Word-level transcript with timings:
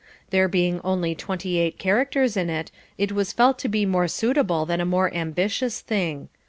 There 0.31 0.47
being 0.47 0.81
only 0.83 1.13
twenty 1.13 1.59
eight 1.59 1.77
characters 1.77 2.35
in 2.35 2.49
it, 2.49 2.71
it 2.97 3.11
was 3.11 3.33
felt 3.33 3.59
to 3.59 3.67
be 3.69 3.85
more 3.85 4.07
suitable 4.07 4.65
than 4.65 4.81
a 4.81 4.83
more 4.85 5.13
ambitious 5.13 5.79
thing. 5.79 6.29